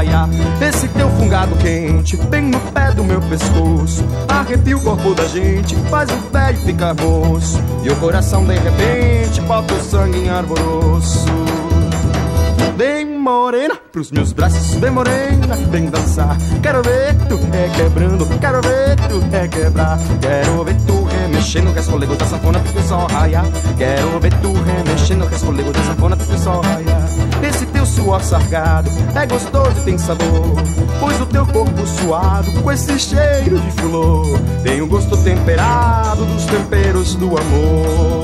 Que. 0.00 0.64
Esse 0.64 0.88
teu 0.88 1.08
fungado 1.10 1.54
quente, 1.56 2.16
bem 2.16 2.42
no 2.42 2.60
pé 2.72 2.92
do 2.92 3.04
meu 3.04 3.20
pescoço. 3.20 4.04
Arrepia 4.28 4.76
o 4.76 4.80
corpo 4.80 5.14
da 5.14 5.26
gente, 5.26 5.76
faz 5.90 6.08
o 6.10 6.32
velho 6.32 6.58
ficar 6.58 6.94
moço. 6.94 7.60
E 7.82 7.90
o 7.90 7.96
coração 7.96 8.44
de 8.44 8.54
repente 8.54 9.40
bota 9.42 9.74
o 9.74 9.80
sangue 9.82 10.18
em 10.18 10.28
arboroço. 10.28 11.26
Vem 12.76 13.04
morena 13.18 13.76
pros 13.92 14.10
meus 14.10 14.32
braços, 14.32 14.74
vem 14.76 14.90
morena, 14.90 15.54
vem 15.70 15.90
dançar. 15.90 16.36
Quero 16.62 16.82
ver 16.82 17.14
tu 17.28 17.36
requebrando, 17.36 18.26
quero 18.40 18.62
ver 18.62 18.96
tu 19.08 19.18
requebrar. 19.30 19.98
Quero 20.20 20.64
ver 20.64 20.76
tu 20.86 21.04
remexendo, 21.04 21.72
resfolego 21.72 22.16
da 22.16 22.24
sanfona 22.24 22.58
até 22.58 22.70
que 22.70 22.78
o 22.78 22.82
sol 22.82 23.06
raiar. 23.06 23.44
Quero 23.76 24.18
ver 24.18 24.32
tu 24.40 24.52
remexendo, 24.52 25.26
resfolego 25.26 25.72
da 25.72 25.82
sanfona 25.82 26.14
até 26.14 26.24
que 26.24 26.34
o 26.34 26.38
sol 26.38 26.62
raiar. 26.62 27.02
Esse 27.46 27.66
teu 27.66 27.79
suor 28.00 28.22
sargado 28.24 28.90
é 29.14 29.26
gostoso 29.26 29.78
e 29.80 29.84
tem 29.84 29.98
sabor. 29.98 30.56
Pois 30.98 31.20
o 31.20 31.26
teu 31.26 31.46
corpo 31.46 31.86
suado 31.86 32.50
com 32.62 32.72
esse 32.72 32.98
cheiro 32.98 33.58
de 33.58 33.70
flor 33.72 34.26
tem 34.62 34.80
o 34.80 34.86
gosto 34.86 35.16
temperado 35.18 36.24
dos 36.24 36.44
temperos 36.46 37.14
do 37.14 37.26
amor. 37.36 38.19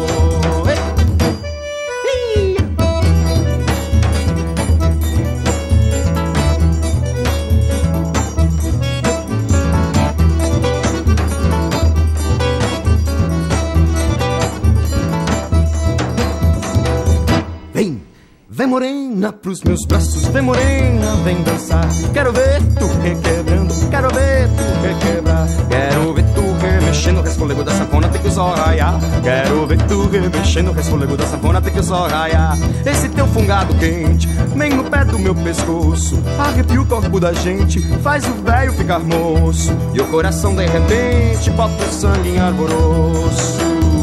Vem 18.67 18.73
morena 18.73 19.33
pros 19.33 19.63
meus 19.63 19.87
braços, 19.87 20.25
vem 20.25 20.43
morena, 20.43 21.15
vem 21.23 21.41
dançar. 21.45 21.87
Quero 22.13 22.33
ver 22.33 22.61
tu 22.77 22.87
requebrando, 23.01 23.73
quero 23.89 24.13
ver 24.13 24.49
tu 24.49 24.83
requebrar. 24.83 25.47
Quero 25.69 26.13
ver 26.13 26.25
tu 26.35 26.43
remexendo, 26.61 27.23
resfolego 27.23 27.63
da 27.63 27.71
sanfona 27.71 28.09
tem 28.09 28.21
que 28.21 28.29
só 28.29 28.53
raiar. 28.55 28.99
Quero 29.23 29.69
ver 29.69 29.81
tu 29.83 30.09
remexendo, 30.09 30.73
resfolego 30.73 31.17
da 31.17 31.25
sanfona 31.29 31.63
tem 31.63 31.73
que 31.73 31.81
só 31.81 32.09
raiar. 32.09 32.59
Esse 32.85 33.09
teu 33.09 33.29
fungado 33.29 33.73
quente, 33.77 34.27
vem 34.57 34.71
no 34.71 34.83
pé 34.83 35.05
do 35.05 35.17
meu 35.17 35.37
pescoço. 35.37 36.21
Arrepia 36.37 36.83
o 36.83 36.87
corpo 36.87 37.21
da 37.21 37.33
gente, 37.33 37.81
faz 38.03 38.25
o 38.27 38.43
velho 38.43 38.73
ficar 38.73 38.99
moço. 38.99 39.71
E 39.95 40.01
o 40.01 40.07
coração 40.09 40.57
de 40.57 40.67
repente 40.67 41.51
bota 41.51 41.85
o 41.85 41.93
sangue 41.93 42.31
em 42.31 42.41
alvoroço 42.41 43.96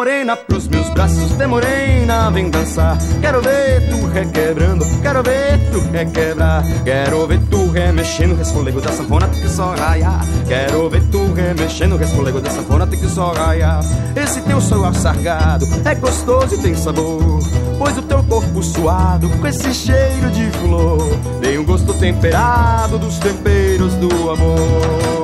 morena 0.00 0.34
pros 0.34 0.66
meus 0.66 0.88
braços, 0.88 1.30
vem 1.32 1.46
morena, 1.46 2.30
vem 2.30 2.48
dançar. 2.48 2.96
Quero 3.20 3.42
ver 3.42 3.86
tu 3.90 4.06
requebrando, 4.06 4.82
quero 5.02 5.22
ver 5.22 5.58
tu 5.70 5.78
requebrar. 5.92 6.64
Quero 6.82 7.26
ver 7.26 7.38
tu 7.50 7.70
remexendo, 7.70 8.34
resfolego 8.34 8.80
da 8.80 8.90
sanfona, 8.92 9.28
tem 9.28 9.42
que 9.42 9.48
só 9.50 9.74
raiar. 9.74 10.24
Quero 10.48 10.88
ver 10.88 11.02
tu 11.10 11.30
remexendo, 11.34 11.98
resfolego 11.98 12.40
da 12.40 12.48
sanfona, 12.48 12.86
tem 12.86 12.98
que 12.98 13.08
só 13.08 13.34
raiar. 13.34 13.84
Esse 14.16 14.40
teu 14.40 14.58
sol 14.58 14.90
sargado 14.94 15.66
é 15.84 15.94
gostoso 15.94 16.54
e 16.54 16.58
tem 16.62 16.74
sabor. 16.74 17.38
Pois 17.76 17.98
o 17.98 18.02
teu 18.02 18.24
corpo 18.24 18.62
suado, 18.62 19.28
com 19.28 19.46
esse 19.46 19.74
cheiro 19.74 20.30
de 20.30 20.50
flor, 20.60 21.10
tem 21.42 21.58
um 21.58 21.64
gosto 21.66 21.92
temperado 21.92 22.98
dos 22.98 23.18
temperos 23.18 23.92
do 23.96 24.30
amor. 24.30 25.19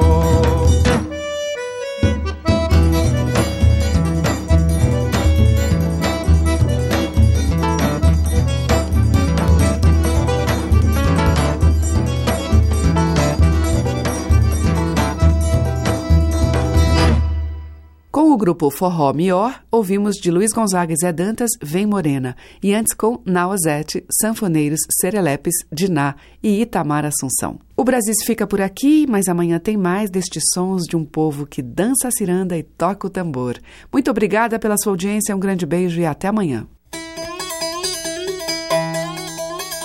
Grupo 18.46 18.70
Forró 18.70 19.12
Mior, 19.12 19.60
ouvimos 19.72 20.14
de 20.14 20.30
Luiz 20.30 20.52
Gonzaga 20.52 20.92
e 20.92 20.96
Zé 20.96 21.12
Dantas, 21.12 21.50
Vem 21.60 21.84
Morena, 21.84 22.36
e 22.62 22.72
antes 22.72 22.94
com 22.94 23.20
Naozete, 23.24 24.06
Sanfoneiros, 24.08 24.78
Serelepes, 25.00 25.52
Diná 25.72 26.14
e 26.40 26.62
Itamar 26.62 27.04
Assunção. 27.04 27.58
O 27.76 27.82
Brasil 27.82 28.14
fica 28.24 28.46
por 28.46 28.60
aqui, 28.60 29.04
mas 29.08 29.26
amanhã 29.26 29.58
tem 29.58 29.76
mais 29.76 30.10
destes 30.10 30.44
sons 30.54 30.84
de 30.84 30.96
um 30.96 31.04
povo 31.04 31.44
que 31.44 31.60
dança 31.60 32.06
a 32.06 32.12
ciranda 32.12 32.56
e 32.56 32.62
toca 32.62 33.08
o 33.08 33.10
tambor. 33.10 33.58
Muito 33.92 34.12
obrigada 34.12 34.60
pela 34.60 34.78
sua 34.78 34.92
audiência, 34.92 35.34
um 35.34 35.40
grande 35.40 35.66
beijo 35.66 36.00
e 36.00 36.06
até 36.06 36.28
amanhã. 36.28 36.68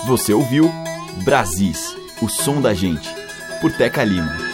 Você 0.05 0.35
ouviu 0.35 0.69
Brasis, 1.25 1.95
o 2.21 2.29
som 2.29 2.61
da 2.61 2.75
gente, 2.75 3.09
por 3.59 3.71
Teca 3.71 4.03
Lima. 4.03 4.50